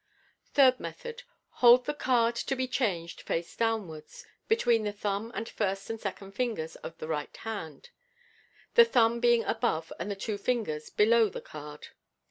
Third 0.55 0.79
Method.— 0.79 1.21
Hold 1.61 1.85
the 1.85 1.93
card 1.93 2.33
to 2.37 2.55
be 2.55 2.67
changed 2.67 3.21
face 3.21 3.55
downwards 3.55 4.25
between 4.47 4.81
the 4.83 4.91
thumb 4.91 5.31
and 5.35 5.47
first 5.47 5.91
and 5.91 5.99
second 6.01 6.31
fingers 6.31 6.75
of 6.77 6.97
the 6.97 7.07
right 7.07 7.37
hand, 7.37 7.91
the 8.73 8.83
thumb 8.83 9.19
being 9.19 9.43
above 9.43 9.93
and 9.99 10.09
the 10.09 10.15
two 10.15 10.39
fingers 10.39 10.89
below 10.89 11.29
the 11.29 11.39
card. 11.39 11.89